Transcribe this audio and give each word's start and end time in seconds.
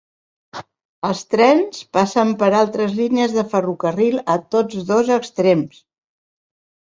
Els 1.09 1.19
trens 1.33 1.83
passen 1.97 2.31
per 2.39 2.49
altres 2.61 2.95
línies 3.01 3.35
de 3.37 3.43
ferrocarril 3.51 4.19
a 4.37 4.39
tots 4.57 4.81
dos 4.89 5.13
extrems. 5.19 5.79